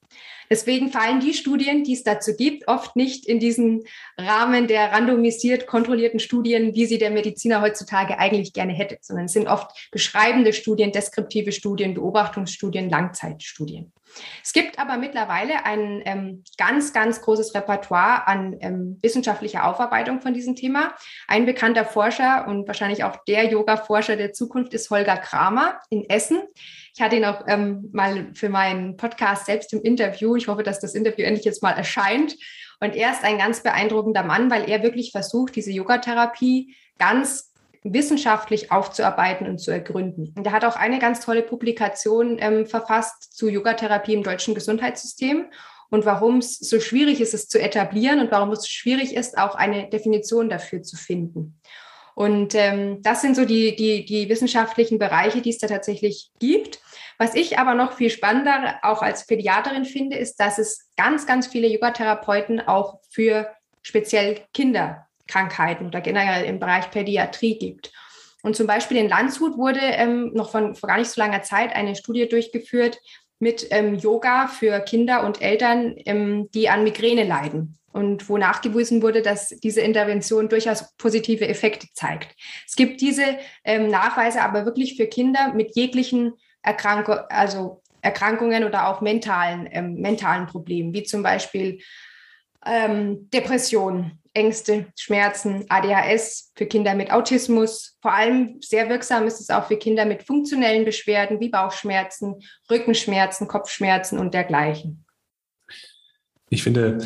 [0.50, 3.84] Deswegen fallen die Studien, die es dazu gibt, oft nicht in diesen
[4.18, 9.32] Rahmen der randomisiert kontrollierten Studien, wie sie der Mediziner heutzutage eigentlich gerne hätte, sondern es
[9.32, 13.92] sind oft beschreibende Studien, deskriptive Studien, Beobachtungsstudien, Langzeitstudien.
[14.42, 20.32] Es gibt aber mittlerweile ein ähm, ganz, ganz großes Repertoire an ähm, wissenschaftlicher Aufarbeitung von
[20.32, 20.94] diesem Thema.
[21.26, 26.42] Ein bekannter Forscher und wahrscheinlich auch der Yoga-Forscher der Zukunft ist Holger Kramer in Essen.
[26.96, 30.34] Ich hatte ihn auch ähm, mal für meinen Podcast selbst im Interview.
[30.34, 32.34] Ich hoffe, dass das Interview endlich jetzt mal erscheint.
[32.80, 37.52] Und er ist ein ganz beeindruckender Mann, weil er wirklich versucht, diese Yogatherapie ganz
[37.84, 40.32] wissenschaftlich aufzuarbeiten und zu ergründen.
[40.38, 45.50] Und er hat auch eine ganz tolle Publikation ähm, verfasst zu Yogatherapie im deutschen Gesundheitssystem
[45.90, 49.54] und warum es so schwierig ist, es zu etablieren und warum es schwierig ist, auch
[49.54, 51.60] eine Definition dafür zu finden.
[52.14, 56.80] Und ähm, das sind so die, die, die wissenschaftlichen Bereiche, die es da tatsächlich gibt.
[57.18, 61.46] Was ich aber noch viel spannender auch als Pädiaterin finde, ist, dass es ganz, ganz
[61.46, 63.50] viele Yogatherapeuten auch für
[63.82, 67.92] speziell Kinder Krankheiten oder generell im Bereich Pädiatrie gibt.
[68.42, 71.74] Und zum Beispiel in Landshut wurde ähm, noch von vor gar nicht so langer Zeit
[71.74, 72.98] eine Studie durchgeführt,
[73.38, 79.02] mit ähm, Yoga für Kinder und Eltern, ähm, die an Migräne leiden und wo nachgewiesen
[79.02, 82.34] wurde, dass diese Intervention durchaus positive Effekte zeigt.
[82.66, 83.24] Es gibt diese
[83.64, 86.34] ähm, Nachweise aber wirklich für Kinder mit jeglichen
[86.66, 91.80] Erkrankungen, also Erkrankungen oder auch mentalen, ähm, mentalen Problemen, wie zum Beispiel
[92.64, 97.96] ähm, Depression, Ängste, Schmerzen, ADHS für Kinder mit Autismus.
[98.02, 102.34] Vor allem sehr wirksam ist es auch für Kinder mit funktionellen Beschwerden wie Bauchschmerzen,
[102.70, 105.06] Rückenschmerzen, Kopfschmerzen und dergleichen.
[106.50, 106.98] Ich finde,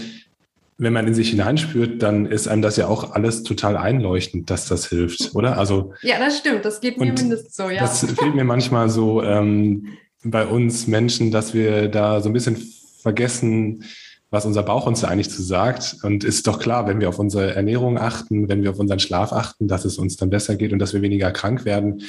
[0.81, 4.67] wenn man in sich hineinspürt, dann ist einem das ja auch alles total einleuchtend, dass
[4.67, 5.59] das hilft, oder?
[5.59, 6.65] Also ja, das stimmt.
[6.65, 7.69] Das geht mir mindestens so.
[7.69, 7.83] Ja.
[7.83, 9.89] Das fehlt mir manchmal so ähm,
[10.25, 12.57] bei uns Menschen, dass wir da so ein bisschen
[13.03, 13.85] vergessen,
[14.31, 15.97] was unser Bauch uns da eigentlich zu sagt.
[16.03, 19.33] Und ist doch klar, wenn wir auf unsere Ernährung achten, wenn wir auf unseren Schlaf
[19.35, 22.03] achten, dass es uns dann besser geht und dass wir weniger krank werden.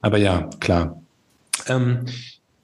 [0.00, 1.02] Aber ja, klar.
[1.66, 2.06] Ähm,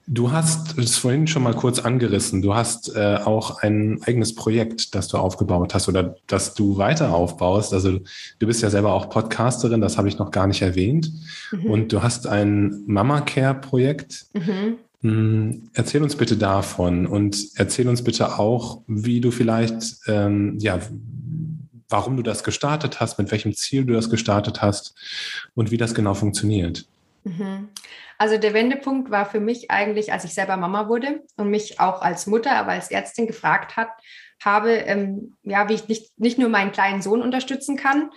[0.07, 2.41] du hast es vorhin schon mal kurz angerissen.
[2.41, 7.13] Du hast äh, auch ein eigenes Projekt, das du aufgebaut hast oder das du weiter
[7.13, 7.73] aufbaust.
[7.73, 7.99] Also
[8.39, 11.11] du bist ja selber auch Podcasterin, das habe ich noch gar nicht erwähnt.
[11.51, 11.65] Mhm.
[11.65, 14.25] Und du hast ein Mama Care Projekt.
[14.33, 14.77] Mhm.
[15.01, 20.79] Hm, erzähl uns bitte davon und erzähl uns bitte auch, wie du vielleicht, ähm, ja,
[21.89, 24.95] warum du das gestartet hast, mit welchem Ziel du das gestartet hast
[25.53, 26.85] und wie das genau funktioniert.
[27.25, 27.69] Mhm.
[28.17, 32.01] Also der Wendepunkt war für mich eigentlich, als ich selber Mama wurde und mich auch
[32.01, 33.89] als Mutter, aber als Ärztin gefragt hat,
[34.43, 38.09] habe, ähm, ja, wie ich nicht, nicht nur meinen kleinen Sohn unterstützen kann,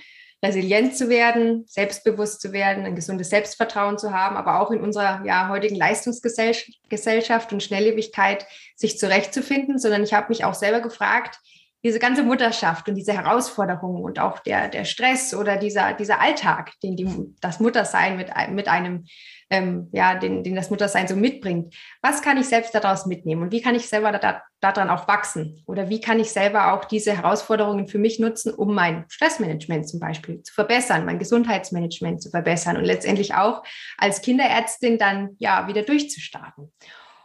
[0.42, 5.22] resilient zu werden, selbstbewusst zu werden, ein gesundes Selbstvertrauen zu haben, aber auch in unserer
[5.26, 11.38] ja, heutigen Leistungsgesellschaft und Schnelllebigkeit sich zurechtzufinden, sondern ich habe mich auch selber gefragt,
[11.82, 16.72] diese ganze Mutterschaft und diese Herausforderungen und auch der, der Stress oder dieser, dieser Alltag,
[16.82, 17.08] den die,
[17.40, 19.06] das Muttersein mit, mit einem
[19.50, 21.74] ähm, ja, den, den das Muttersein so mitbringt.
[22.00, 25.62] Was kann ich selbst daraus mitnehmen und wie kann ich selber da, daran auch wachsen?
[25.66, 29.98] Oder wie kann ich selber auch diese Herausforderungen für mich nutzen, um mein Stressmanagement zum
[29.98, 33.64] Beispiel zu verbessern, mein Gesundheitsmanagement zu verbessern und letztendlich auch
[33.98, 36.72] als Kinderärztin dann ja wieder durchzustarten.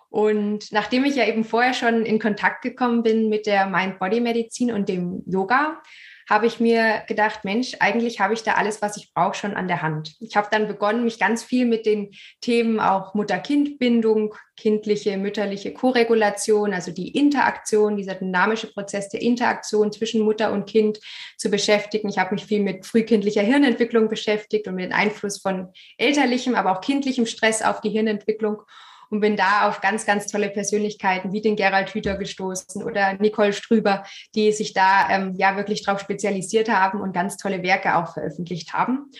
[0.09, 4.89] Und nachdem ich ja eben vorher schon in Kontakt gekommen bin mit der Mind-Body-Medizin und
[4.89, 5.81] dem Yoga,
[6.29, 9.67] habe ich mir gedacht, Mensch, eigentlich habe ich da alles, was ich brauche, schon an
[9.67, 10.15] der Hand.
[10.19, 12.11] Ich habe dann begonnen, mich ganz viel mit den
[12.41, 20.21] Themen auch Mutter-Kind-Bindung, kindliche, mütterliche Koregulation, also die Interaktion, dieser dynamische Prozess der Interaktion zwischen
[20.21, 20.99] Mutter und Kind
[21.37, 22.09] zu beschäftigen.
[22.09, 26.71] Ich habe mich viel mit frühkindlicher Hirnentwicklung beschäftigt und mit dem Einfluss von elterlichem, aber
[26.71, 28.61] auch kindlichem Stress auf die Hirnentwicklung
[29.09, 33.53] und bin da auf ganz, ganz tolle Persönlichkeiten wie den Gerald Hüther gestoßen oder Nicole
[33.53, 34.03] Strüber,
[34.35, 38.73] die sich da ähm, ja wirklich darauf spezialisiert haben und ganz tolle Werke auch veröffentlicht
[38.73, 39.11] haben.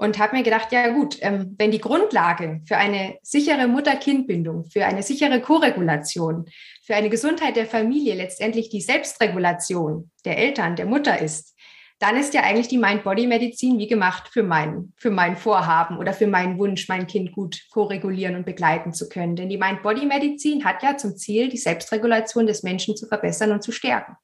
[0.00, 4.86] Und habe mir gedacht, ja gut, ähm, wenn die Grundlage für eine sichere Mutter-Kind-Bindung, für
[4.86, 6.44] eine sichere Koregulation,
[6.84, 11.57] für eine Gesundheit der Familie letztendlich die Selbstregulation der Eltern, der Mutter ist,
[11.98, 16.28] dann ist ja eigentlich die Mind-Body-Medizin wie gemacht für mein, für mein Vorhaben oder für
[16.28, 19.34] meinen Wunsch, mein Kind gut koregulieren und begleiten zu können.
[19.34, 23.72] Denn die Mind-Body-Medizin hat ja zum Ziel, die Selbstregulation des Menschen zu verbessern und zu
[23.72, 24.16] stärken.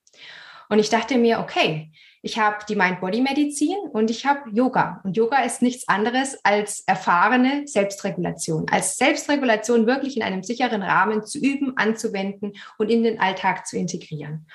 [0.69, 1.91] Und ich dachte mir, okay,
[2.23, 5.01] ich habe die Mind-Body-Medizin und ich habe Yoga.
[5.05, 8.67] Und Yoga ist nichts anderes als erfahrene Selbstregulation.
[8.71, 13.77] Als Selbstregulation wirklich in einem sicheren Rahmen zu üben, anzuwenden und in den Alltag zu
[13.77, 14.47] integrieren.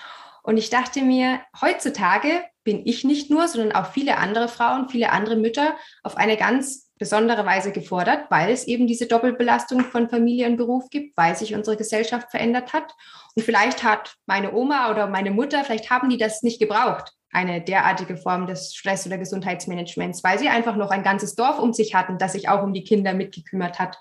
[0.50, 5.12] Und ich dachte mir, heutzutage bin ich nicht nur, sondern auch viele andere Frauen, viele
[5.12, 10.48] andere Mütter auf eine ganz besondere Weise gefordert, weil es eben diese Doppelbelastung von Familie
[10.48, 12.96] und Beruf gibt, weil sich unsere Gesellschaft verändert hat.
[13.36, 17.62] Und vielleicht hat meine Oma oder meine Mutter, vielleicht haben die das nicht gebraucht eine
[17.62, 21.94] derartige Form des Stress- oder Gesundheitsmanagements, weil sie einfach noch ein ganzes Dorf um sich
[21.94, 23.98] hatten, das sich auch um die Kinder mitgekümmert hat,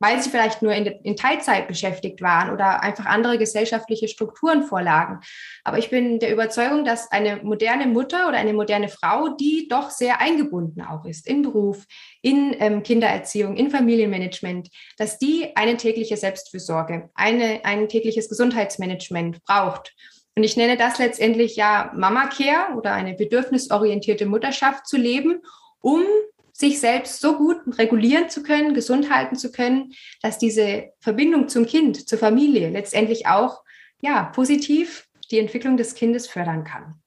[0.00, 5.20] weil sie vielleicht nur in, in, Teilzeit beschäftigt waren oder einfach andere gesellschaftliche Strukturen vorlagen.
[5.62, 9.90] Aber ich bin der Überzeugung, dass eine moderne Mutter oder eine moderne Frau, die doch
[9.90, 11.84] sehr eingebunden auch ist in Beruf,
[12.20, 19.94] in ähm, Kindererziehung, in Familienmanagement, dass die eine tägliche Selbstfürsorge, eine, ein tägliches Gesundheitsmanagement braucht
[20.34, 25.42] und ich nenne das letztendlich ja Mama Care oder eine bedürfnisorientierte Mutterschaft zu leben,
[25.80, 26.02] um
[26.52, 31.66] sich selbst so gut regulieren zu können, gesund halten zu können, dass diese Verbindung zum
[31.66, 33.62] Kind, zur Familie letztendlich auch
[34.00, 37.00] ja positiv die Entwicklung des Kindes fördern kann.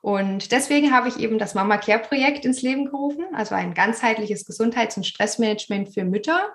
[0.00, 4.44] Und deswegen habe ich eben das Mama Care Projekt ins Leben gerufen, also ein ganzheitliches
[4.44, 6.54] Gesundheits- und Stressmanagement für Mütter,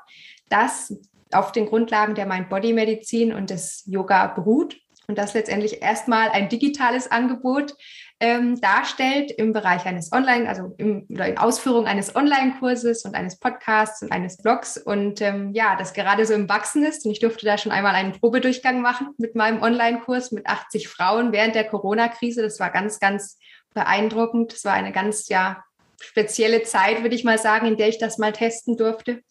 [0.49, 0.95] das
[1.31, 4.77] auf den Grundlagen der Mind-Body-Medizin und des Yoga beruht
[5.07, 7.75] und das letztendlich erstmal ein digitales Angebot
[8.19, 13.39] ähm, darstellt im Bereich eines Online, also im, oder in Ausführung eines Online-Kurses und eines
[13.39, 17.05] Podcasts und eines Blogs und ähm, ja, das gerade so im Wachsen ist.
[17.05, 21.31] Und ich durfte da schon einmal einen Probedurchgang machen mit meinem Online-Kurs mit 80 Frauen
[21.31, 22.43] während der Corona-Krise.
[22.43, 23.39] Das war ganz, ganz
[23.73, 24.53] beeindruckend.
[24.53, 25.63] Das war eine ganz, ja,
[25.99, 29.21] spezielle Zeit, würde ich mal sagen, in der ich das mal testen durfte.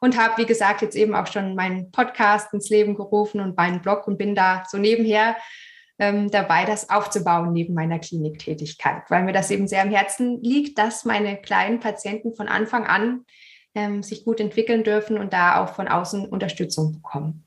[0.00, 3.80] Und habe, wie gesagt, jetzt eben auch schon meinen Podcast ins Leben gerufen und meinen
[3.80, 5.36] Blog und bin da so nebenher
[5.98, 10.78] ähm, dabei, das aufzubauen neben meiner Kliniktätigkeit, weil mir das eben sehr am Herzen liegt,
[10.78, 13.24] dass meine kleinen Patienten von Anfang an
[13.74, 17.44] ähm, sich gut entwickeln dürfen und da auch von außen Unterstützung bekommen.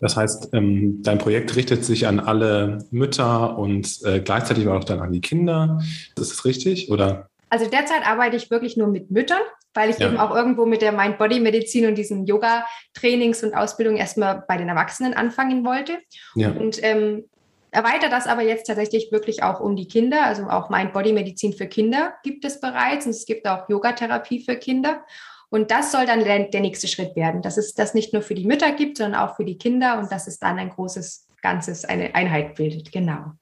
[0.00, 5.00] Das heißt, ähm, dein Projekt richtet sich an alle Mütter und äh, gleichzeitig auch dann
[5.00, 5.80] an die Kinder.
[6.16, 6.90] Ist das richtig?
[6.90, 7.28] Oder?
[7.50, 9.40] Also derzeit arbeite ich wirklich nur mit Müttern,
[9.74, 10.08] weil ich ja.
[10.08, 15.14] eben auch irgendwo mit der Mind-Body-Medizin und diesen Yoga-Trainings und Ausbildungen erstmal bei den Erwachsenen
[15.14, 15.98] anfangen wollte.
[16.34, 16.50] Ja.
[16.50, 17.24] Und ähm,
[17.70, 20.24] erweitere das aber jetzt tatsächlich wirklich auch um die Kinder.
[20.24, 25.04] Also auch Mind-Body-Medizin für Kinder gibt es bereits und es gibt auch Yogatherapie für Kinder.
[25.50, 28.34] Und das soll dann der, der nächste Schritt werden, dass es das nicht nur für
[28.34, 31.84] die Mütter gibt, sondern auch für die Kinder und dass es dann ein großes Ganzes,
[31.84, 32.92] eine Einheit bildet.
[32.92, 33.32] Genau.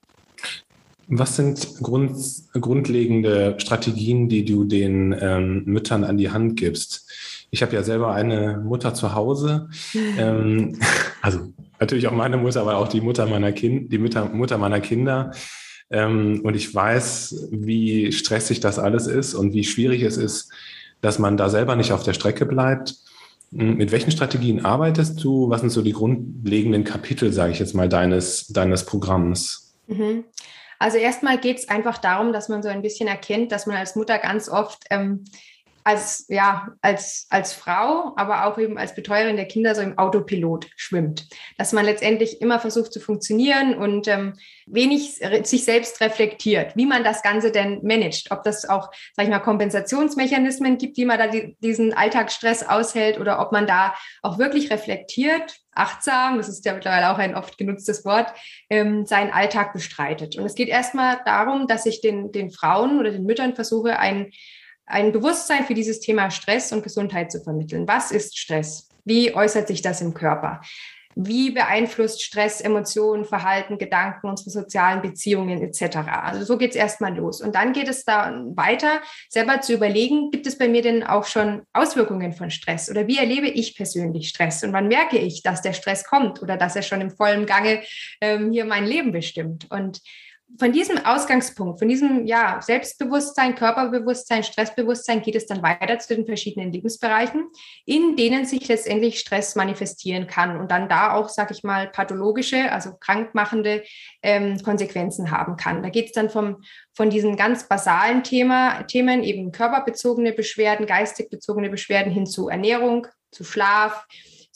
[1.09, 2.17] Was sind Grund,
[2.53, 7.09] grundlegende Strategien, die du den ähm, Müttern an die Hand gibst?
[7.51, 9.69] Ich habe ja selber eine Mutter zu Hause,
[10.19, 10.79] ähm,
[11.23, 14.81] also natürlich auch meine Mutter, aber auch die Mutter meiner Kind, die Mutter, Mutter meiner
[14.81, 15.33] Kinder.
[15.91, 20.51] Ähm, und ich weiß, wie stressig das alles ist und wie schwierig es ist,
[21.01, 22.97] dass man da selber nicht auf der Strecke bleibt.
[23.53, 25.49] Hm, mit welchen Strategien arbeitest du?
[25.51, 29.75] Was sind so die grundlegenden Kapitel, sage ich jetzt mal, deines, deines Programms?
[29.87, 30.25] Mhm.
[30.79, 33.97] Also erstmal geht es einfach darum, dass man so ein bisschen erkennt, dass man als
[33.97, 35.25] Mutter ganz oft ähm,
[35.87, 40.67] als, ja, als, als Frau, aber auch eben als Betreuerin der Kinder so im Autopilot
[40.75, 41.29] schwimmt.
[41.59, 44.35] Dass man letztendlich immer versucht zu funktionieren und ähm,
[44.67, 48.33] wenig sich selbst reflektiert, wie man das Ganze denn managt.
[48.33, 53.21] Ob das auch, sag ich mal, Kompensationsmechanismen gibt, wie man da die, diesen Alltagsstress aushält
[53.21, 57.59] oder ob man da auch wirklich reflektiert, achtsam, das ist ja mittlerweile auch ein oft
[57.59, 58.35] genutztes Wort,
[58.71, 60.37] ähm, seinen Alltag bestreitet.
[60.37, 64.33] Und es geht erstmal darum, dass ich den, den Frauen oder den Müttern versuche, ein
[64.87, 67.87] ein Bewusstsein für dieses Thema Stress und Gesundheit zu vermitteln.
[67.89, 68.89] Was ist Stress?
[69.05, 70.61] Wie äußert sich das im Körper?
[71.19, 75.97] Wie beeinflusst Stress Emotionen, Verhalten, Gedanken, unsere sozialen Beziehungen etc.?
[76.09, 77.41] Also so geht es erstmal los.
[77.41, 81.25] Und dann geht es da weiter, selber zu überlegen, gibt es bei mir denn auch
[81.25, 82.91] schon Auswirkungen von Stress?
[82.91, 84.63] Oder wie erlebe ich persönlich Stress?
[84.63, 87.83] Und wann merke ich, dass der Stress kommt oder dass er schon im vollen Gange
[88.21, 89.71] ähm, hier mein Leben bestimmt?
[89.71, 90.03] Und
[90.59, 96.25] von diesem Ausgangspunkt, von diesem ja, Selbstbewusstsein, Körperbewusstsein, Stressbewusstsein geht es dann weiter zu den
[96.25, 97.49] verschiedenen Lebensbereichen,
[97.85, 102.71] in denen sich letztendlich Stress manifestieren kann und dann da auch, sage ich mal, pathologische,
[102.73, 103.83] also krankmachende
[104.23, 105.83] ähm, Konsequenzen haben kann.
[105.83, 106.63] Da geht es dann vom,
[106.95, 113.09] von diesen ganz basalen Thema, Themen, eben körperbezogene Beschwerden, geistig bezogene Beschwerden hin zu Ernährung,
[113.33, 114.07] zu Schlaf,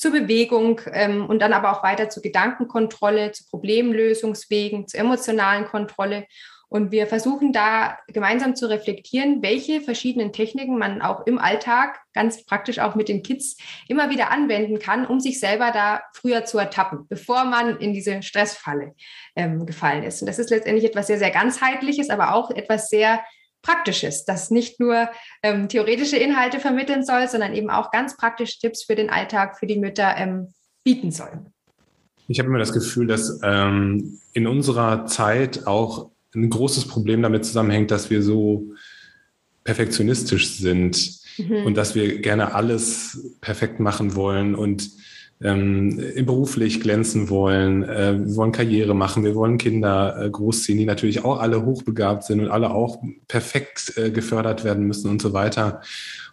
[0.01, 6.27] zur Bewegung ähm, und dann aber auch weiter zur Gedankenkontrolle, zu Problemlösungswegen, zur emotionalen Kontrolle.
[6.71, 12.47] Und wir versuchen da gemeinsam zu reflektieren, welche verschiedenen Techniken man auch im Alltag, ganz
[12.47, 13.59] praktisch auch mit den Kids,
[13.89, 18.23] immer wieder anwenden kann, um sich selber da früher zu ertappen, bevor man in diese
[18.23, 18.95] Stressfalle
[19.37, 20.23] ähm, gefallen ist.
[20.23, 23.21] Und das ist letztendlich etwas sehr, sehr ganzheitliches, aber auch etwas sehr
[23.63, 25.09] Praktisches, das nicht nur
[25.43, 29.67] ähm, theoretische Inhalte vermitteln soll, sondern eben auch ganz praktische Tipps für den Alltag, für
[29.67, 31.45] die Mütter ähm, bieten soll.
[32.29, 37.45] Ich habe immer das Gefühl, dass ähm, in unserer Zeit auch ein großes Problem damit
[37.45, 38.73] zusammenhängt, dass wir so
[39.65, 41.67] perfektionistisch sind mhm.
[41.67, 44.91] und dass wir gerne alles perfekt machen wollen und
[45.43, 50.85] ähm, beruflich glänzen wollen, äh, wir wollen Karriere machen, wir wollen Kinder äh, großziehen, die
[50.85, 55.33] natürlich auch alle hochbegabt sind und alle auch perfekt äh, gefördert werden müssen und so
[55.33, 55.81] weiter.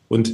[0.09, 0.33] Und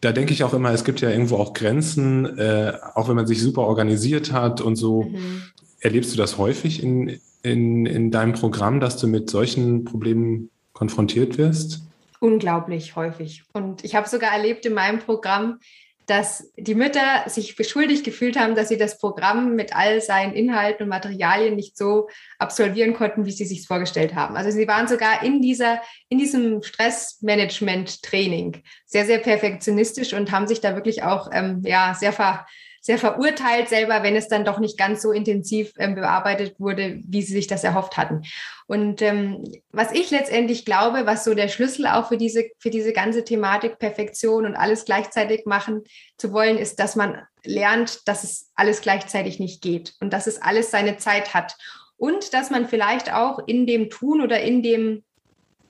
[0.00, 3.26] da denke ich auch immer, es gibt ja irgendwo auch Grenzen, äh, auch wenn man
[3.26, 5.02] sich super organisiert hat und so.
[5.04, 5.42] Mhm.
[5.80, 11.38] Erlebst du das häufig in, in, in deinem Programm, dass du mit solchen Problemen konfrontiert
[11.38, 11.82] wirst?
[12.20, 13.42] Unglaublich häufig.
[13.52, 15.58] Und ich habe sogar erlebt in meinem Programm,
[16.06, 20.84] dass die Mütter sich beschuldigt gefühlt haben, dass sie das Programm mit all seinen Inhalten
[20.84, 24.36] und Materialien nicht so absolvieren konnten, wie sie sich vorgestellt haben.
[24.36, 30.60] Also sie waren sogar in dieser, in diesem Stressmanagement-Training sehr, sehr perfektionistisch und haben sich
[30.60, 32.46] da wirklich auch ähm, ja, sehr ver,
[32.82, 37.22] sehr verurteilt selber, wenn es dann doch nicht ganz so intensiv ähm, bearbeitet wurde, wie
[37.22, 38.22] sie sich das erhofft hatten.
[38.66, 42.92] Und ähm, was ich letztendlich glaube, was so der Schlüssel auch für diese, für diese
[42.92, 45.84] ganze Thematik Perfektion und alles gleichzeitig machen
[46.18, 50.42] zu wollen, ist, dass man lernt, dass es alles gleichzeitig nicht geht und dass es
[50.42, 51.56] alles seine Zeit hat
[51.96, 55.04] und dass man vielleicht auch in dem Tun oder in dem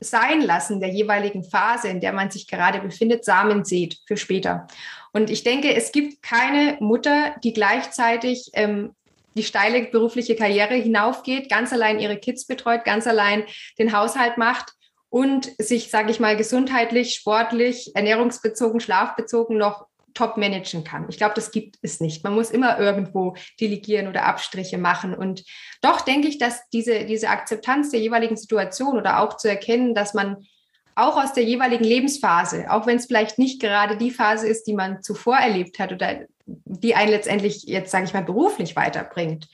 [0.03, 4.67] Sein lassen der jeweiligen Phase, in der man sich gerade befindet, Samen sät für später.
[5.13, 8.95] Und ich denke, es gibt keine Mutter, die gleichzeitig ähm,
[9.35, 13.45] die steile berufliche Karriere hinaufgeht, ganz allein ihre Kids betreut, ganz allein
[13.79, 14.73] den Haushalt macht
[15.09, 21.07] und sich, sage ich mal, gesundheitlich, sportlich, ernährungsbezogen, schlafbezogen noch top managen kann.
[21.09, 22.25] Ich glaube, das gibt es nicht.
[22.25, 25.15] Man muss immer irgendwo delegieren oder Abstriche machen.
[25.15, 25.45] Und
[25.81, 30.15] doch denke ich, dass diese, diese Akzeptanz der jeweiligen Situation oder auch zu erkennen, dass
[30.15, 30.47] man
[30.95, 34.75] auch aus der jeweiligen Lebensphase, auch wenn es vielleicht nicht gerade die Phase ist, die
[34.75, 39.49] man zuvor erlebt hat oder die einen letztendlich jetzt, sage ich mal, beruflich weiterbringt,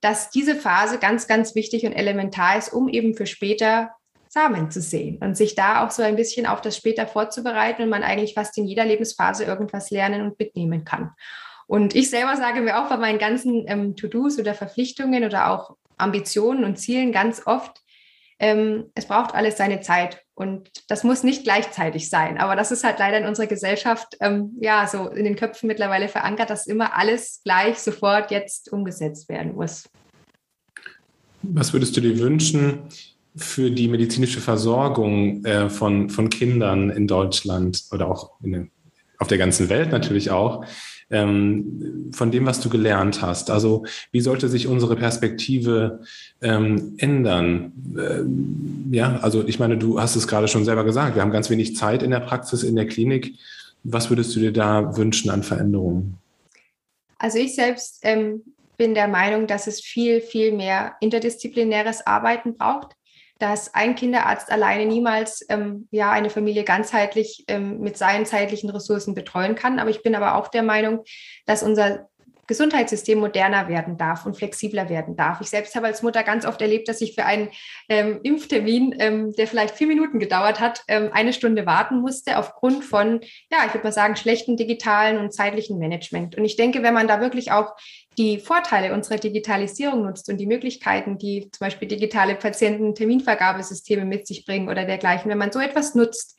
[0.00, 3.90] dass diese Phase ganz, ganz wichtig und elementar ist, um eben für später
[4.30, 7.88] Samen zu sehen und sich da auch so ein bisschen auf das später vorzubereiten und
[7.88, 11.10] man eigentlich fast in jeder Lebensphase irgendwas lernen und mitnehmen kann.
[11.66, 15.76] Und ich selber sage mir auch bei meinen ganzen ähm, To-Dos oder Verpflichtungen oder auch
[15.98, 17.82] Ambitionen und Zielen ganz oft,
[18.40, 22.38] ähm, es braucht alles seine Zeit und das muss nicht gleichzeitig sein.
[22.38, 26.08] Aber das ist halt leider in unserer Gesellschaft ähm, ja so in den Köpfen mittlerweile
[26.08, 29.88] verankert, dass immer alles gleich sofort jetzt umgesetzt werden muss.
[31.42, 32.88] Was würdest du dir wünschen,
[33.38, 38.70] für die medizinische Versorgung äh, von, von Kindern in Deutschland oder auch in,
[39.18, 40.64] auf der ganzen Welt natürlich auch,
[41.10, 43.50] ähm, von dem, was du gelernt hast.
[43.50, 46.00] Also wie sollte sich unsere Perspektive
[46.42, 47.72] ähm, ändern?
[47.96, 51.48] Ähm, ja, also ich meine, du hast es gerade schon selber gesagt, wir haben ganz
[51.48, 53.34] wenig Zeit in der Praxis, in der Klinik.
[53.84, 56.18] Was würdest du dir da wünschen an Veränderungen?
[57.18, 58.42] Also ich selbst ähm,
[58.76, 62.97] bin der Meinung, dass es viel, viel mehr interdisziplinäres Arbeiten braucht
[63.38, 69.14] dass ein Kinderarzt alleine niemals ähm, ja, eine Familie ganzheitlich ähm, mit seinen zeitlichen Ressourcen
[69.14, 69.78] betreuen kann.
[69.78, 71.04] Aber ich bin aber auch der Meinung,
[71.46, 72.08] dass unser
[72.48, 75.40] Gesundheitssystem moderner werden darf und flexibler werden darf.
[75.40, 77.50] Ich selbst habe als Mutter ganz oft erlebt, dass ich für einen
[77.88, 82.84] ähm, Impftermin, ähm, der vielleicht vier Minuten gedauert hat, ähm, eine Stunde warten musste aufgrund
[82.84, 83.20] von,
[83.52, 86.36] ja, ich würde mal sagen, schlechten digitalen und zeitlichen Management.
[86.36, 87.76] Und ich denke, wenn man da wirklich auch
[88.16, 94.44] die Vorteile unserer Digitalisierung nutzt und die Möglichkeiten, die zum Beispiel digitale Patienten-Terminvergabesysteme mit sich
[94.44, 96.36] bringen oder dergleichen, wenn man so etwas nutzt,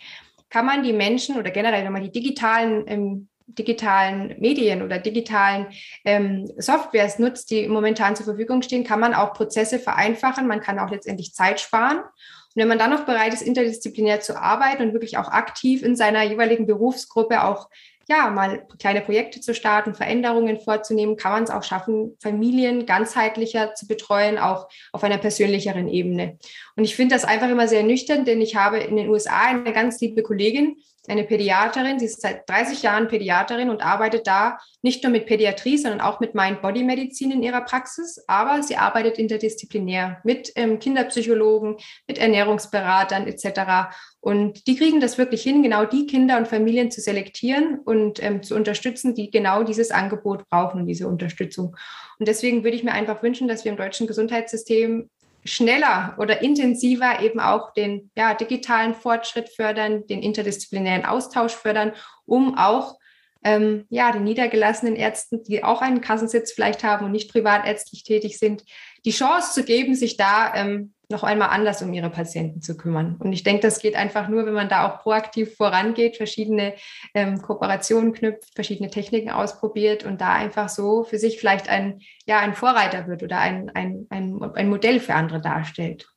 [0.49, 5.67] kann man die Menschen oder generell, wenn man die digitalen ähm, digitalen Medien oder digitalen
[6.05, 10.47] ähm, Softwares nutzt, die momentan zur Verfügung stehen, kann man auch Prozesse vereinfachen.
[10.47, 11.99] Man kann auch letztendlich Zeit sparen.
[11.99, 15.95] Und wenn man dann noch bereit ist, interdisziplinär zu arbeiten und wirklich auch aktiv in
[15.95, 17.69] seiner jeweiligen Berufsgruppe auch
[18.09, 23.75] ja, mal kleine Projekte zu starten, Veränderungen vorzunehmen, kann man es auch schaffen, Familien ganzheitlicher
[23.75, 26.39] zu betreuen, auch auf einer persönlicheren Ebene.
[26.75, 29.73] Und ich finde das einfach immer sehr nüchtern, denn ich habe in den USA eine
[29.73, 30.77] ganz liebe Kollegin,
[31.09, 31.99] eine Pädiaterin.
[31.99, 36.19] Sie ist seit 30 Jahren Pädiaterin und arbeitet da nicht nur mit Pädiatrie, sondern auch
[36.19, 38.23] mit Mind-Body-Medizin in ihrer Praxis.
[38.27, 43.91] Aber sie arbeitet interdisziplinär mit ähm, Kinderpsychologen, mit Ernährungsberatern etc.
[44.21, 48.43] Und die kriegen das wirklich hin, genau die Kinder und Familien zu selektieren und ähm,
[48.43, 51.75] zu unterstützen, die genau dieses Angebot brauchen und diese Unterstützung.
[52.19, 55.09] Und deswegen würde ich mir einfach wünschen, dass wir im deutschen Gesundheitssystem
[55.45, 61.93] schneller oder intensiver eben auch den ja, digitalen Fortschritt fördern, den interdisziplinären Austausch fördern,
[62.25, 62.97] um auch
[63.43, 68.37] ähm, ja, den niedergelassenen Ärzten, die auch einen Kassensitz vielleicht haben und nicht privatärztlich tätig
[68.37, 68.63] sind,
[69.05, 73.15] die Chance zu geben, sich da ähm, noch einmal anders um ihre Patienten zu kümmern.
[73.17, 76.73] Und ich denke, das geht einfach nur, wenn man da auch proaktiv vorangeht, verschiedene
[77.15, 82.39] ähm, Kooperationen knüpft, verschiedene Techniken ausprobiert und da einfach so für sich vielleicht ein, ja,
[82.39, 86.07] ein Vorreiter wird oder ein, ein, ein, ein Modell für andere darstellt.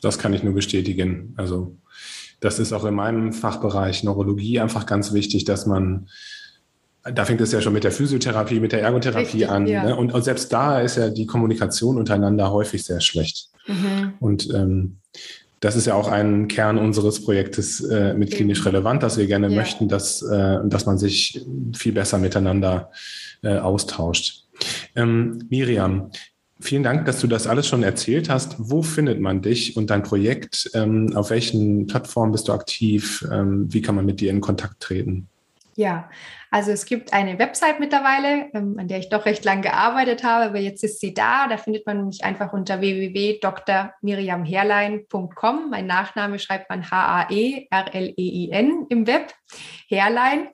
[0.00, 1.34] Das kann ich nur bestätigen.
[1.36, 1.76] Also
[2.40, 6.08] das ist auch in meinem Fachbereich Neurologie einfach ganz wichtig, dass man
[7.04, 9.66] da fängt es ja schon mit der Physiotherapie, mit der Ergotherapie Richtig, an.
[9.66, 9.84] Ja.
[9.84, 9.96] Ne?
[9.96, 13.51] Und, und, selbst da ist ja die Kommunikation untereinander häufig sehr schlecht.
[13.66, 14.14] Mhm.
[14.20, 14.98] Und ähm,
[15.62, 19.48] das ist ja auch ein Kern unseres Projektes äh, mit klinisch relevant, dass wir gerne
[19.48, 19.54] ja.
[19.54, 21.40] möchten, dass, äh, dass man sich
[21.74, 22.90] viel besser miteinander
[23.42, 24.44] äh, austauscht.
[24.96, 26.10] Ähm, Miriam,
[26.58, 28.56] vielen Dank, dass du das alles schon erzählt hast.
[28.58, 30.68] Wo findet man dich und dein Projekt?
[30.74, 33.24] Ähm, auf welchen Plattformen bist du aktiv?
[33.30, 35.28] Ähm, wie kann man mit dir in Kontakt treten?
[35.74, 36.10] Ja,
[36.50, 40.44] also es gibt eine Website mittlerweile, ähm, an der ich doch recht lange gearbeitet habe,
[40.44, 41.48] aber jetzt ist sie da.
[41.48, 45.70] Da findet man mich einfach unter www.drmiriamherlein.com.
[45.70, 49.32] Mein Nachname schreibt man H-A-E-R-L-E-I-N im Web,
[49.88, 50.48] Herlein.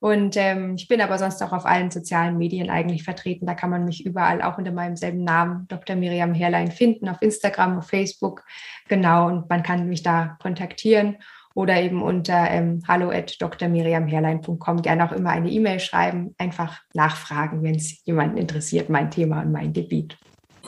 [0.00, 3.44] Und ähm, ich bin aber sonst auch auf allen sozialen Medien eigentlich vertreten.
[3.44, 5.96] Da kann man mich überall auch unter meinem selben Namen, Dr.
[5.96, 8.42] Miriam Herlein, finden, auf Instagram, auf Facebook.
[8.88, 11.18] Genau, und man kann mich da kontaktieren
[11.54, 17.62] oder eben unter ähm, hallo at drmiriamherlein.com gerne auch immer eine E-Mail schreiben, einfach nachfragen,
[17.62, 20.16] wenn es jemanden interessiert, mein Thema und mein Gebiet.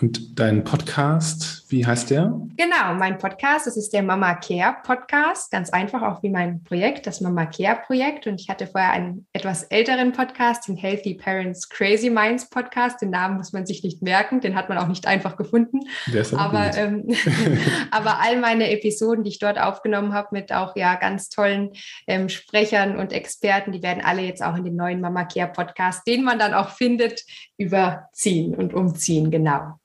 [0.01, 2.35] Und dein Podcast, wie heißt der?
[2.57, 5.53] Genau, mein Podcast, das ist der Mama Care Podcast.
[5.53, 8.27] Ganz einfach auch wie mein Projekt, das Mama Care Projekt.
[8.27, 13.03] Und ich hatte vorher einen etwas älteren Podcast, den Healthy Parents Crazy Minds Podcast.
[13.03, 15.81] Den Namen muss man sich nicht merken, den hat man auch nicht einfach gefunden.
[16.13, 17.07] Der ist aber, ähm,
[17.93, 21.71] aber all meine Episoden, die ich dort aufgenommen habe, mit auch ja ganz tollen
[22.09, 26.05] ähm, Sprechern und Experten, die werden alle jetzt auch in den neuen Mama Care Podcast,
[26.09, 27.23] den man dann auch findet,
[27.59, 29.31] überziehen und umziehen.
[29.31, 29.79] Genau.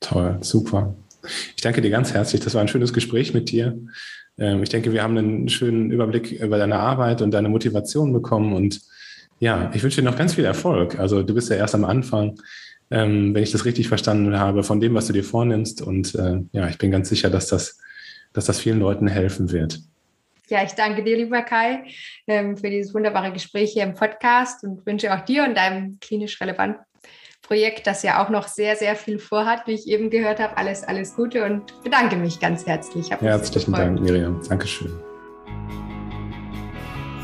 [0.00, 0.94] Toll, super.
[1.54, 2.40] Ich danke dir ganz herzlich.
[2.40, 3.78] Das war ein schönes Gespräch mit dir.
[4.38, 8.54] Ähm, ich denke, wir haben einen schönen Überblick über deine Arbeit und deine Motivation bekommen.
[8.54, 8.80] Und
[9.38, 10.98] ja, ich wünsche dir noch ganz viel Erfolg.
[10.98, 12.40] Also du bist ja erst am Anfang,
[12.90, 15.82] ähm, wenn ich das richtig verstanden habe, von dem, was du dir vornimmst.
[15.82, 17.78] Und äh, ja, ich bin ganz sicher, dass das,
[18.32, 19.80] dass das vielen Leuten helfen wird.
[20.48, 21.84] Ja, ich danke dir, lieber Kai,
[22.26, 26.40] ähm, für dieses wunderbare Gespräch hier im Podcast und wünsche auch dir und deinem klinisch
[26.40, 26.84] relevanten
[27.50, 30.56] Projekt, das ja auch noch sehr, sehr viel vorhat, wie ich eben gehört habe.
[30.56, 33.10] Alles, alles Gute und bedanke mich ganz herzlich.
[33.10, 34.40] Herzlichen Dank, Miriam.
[34.48, 34.92] Dankeschön.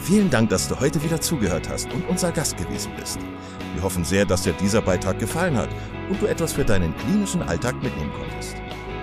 [0.03, 3.21] Vielen Dank, dass du heute wieder zugehört hast und unser Gast gewesen bist.
[3.75, 5.69] Wir hoffen sehr, dass dir dieser Beitrag gefallen hat
[6.11, 8.57] und du etwas für deinen klinischen Alltag mitnehmen konntest.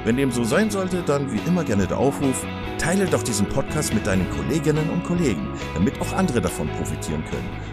[0.04, 2.46] Wenn dem so sein sollte, dann wie immer gerne der Aufruf,
[2.78, 7.73] teile doch diesen Podcast mit deinen Kolleginnen und Kollegen, damit auch andere davon profitieren können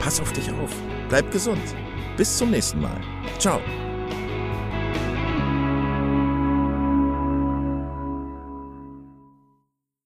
[0.00, 0.70] Pass auf dich auf,
[1.08, 1.62] bleib gesund.
[2.16, 3.00] Bis zum nächsten Mal.
[3.38, 3.60] Ciao.